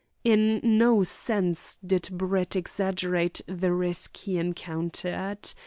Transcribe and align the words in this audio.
In 0.23 0.61
no 0.63 1.03
sense 1.03 1.77
did 1.85 2.09
Brett 2.11 2.55
exaggerate 2.55 3.41
the 3.45 3.71
risk 3.71 4.17
he 4.17 4.39
encountered. 4.39 5.53